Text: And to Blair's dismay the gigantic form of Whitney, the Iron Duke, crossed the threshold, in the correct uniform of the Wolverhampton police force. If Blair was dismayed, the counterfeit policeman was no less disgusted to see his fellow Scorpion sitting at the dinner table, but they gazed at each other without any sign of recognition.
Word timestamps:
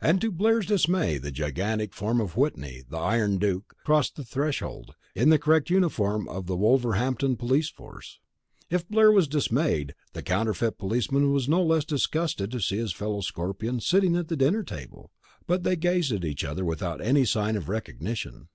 And 0.00 0.18
to 0.22 0.32
Blair's 0.32 0.64
dismay 0.64 1.18
the 1.18 1.30
gigantic 1.30 1.92
form 1.92 2.22
of 2.22 2.38
Whitney, 2.38 2.84
the 2.88 2.96
Iron 2.96 3.36
Duke, 3.36 3.74
crossed 3.84 4.16
the 4.16 4.24
threshold, 4.24 4.94
in 5.14 5.28
the 5.28 5.38
correct 5.38 5.68
uniform 5.68 6.26
of 6.26 6.46
the 6.46 6.56
Wolverhampton 6.56 7.36
police 7.36 7.68
force. 7.68 8.18
If 8.70 8.88
Blair 8.88 9.12
was 9.12 9.28
dismayed, 9.28 9.94
the 10.14 10.22
counterfeit 10.22 10.78
policeman 10.78 11.32
was 11.34 11.50
no 11.50 11.62
less 11.62 11.84
disgusted 11.84 12.50
to 12.52 12.60
see 12.60 12.78
his 12.78 12.94
fellow 12.94 13.20
Scorpion 13.20 13.80
sitting 13.80 14.16
at 14.16 14.28
the 14.28 14.36
dinner 14.38 14.62
table, 14.62 15.12
but 15.46 15.64
they 15.64 15.76
gazed 15.76 16.12
at 16.12 16.24
each 16.24 16.44
other 16.44 16.64
without 16.64 17.02
any 17.02 17.26
sign 17.26 17.54
of 17.54 17.68
recognition. 17.68 18.48